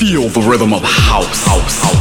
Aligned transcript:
feel 0.00 0.30
the 0.30 0.40
rhythm 0.40 0.72
of 0.72 0.82
house, 0.82 1.44
house, 1.44 1.78
house, 1.82 1.99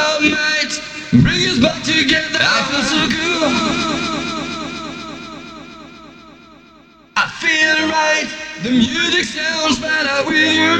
Love 0.00 0.22
might 0.22 0.74
bring 1.22 1.42
us 1.50 1.58
back 1.58 1.82
together. 1.82 2.38
I 2.40 2.58
feel 2.68 2.84
so 2.92 3.00
good. 3.16 3.52
I 7.16 7.24
feel 7.42 7.78
right. 7.98 8.28
The 8.62 8.70
music 8.70 9.24
sounds 9.24 9.78
better 9.78 10.24
with 10.26 10.52
you. 10.62 10.74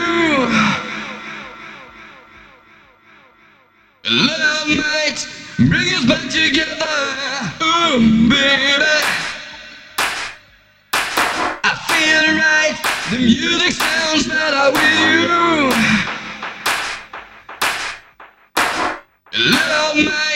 Love 4.08 4.68
might 4.84 5.20
bring 5.68 5.88
us 5.98 6.04
back 6.06 6.24
together. 6.30 6.96
Oh, 7.60 7.98
baby. 8.30 8.96
I 11.70 11.72
feel 11.88 12.24
right. 12.46 12.76
The 13.10 13.18
music 13.18 13.72
sounds 13.72 14.26
better 14.26 14.72
with 14.72 14.98
you. 15.84 15.89
Love 19.90 20.29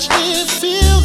such 0.00 0.08
if 0.10 0.62
you 0.62 0.95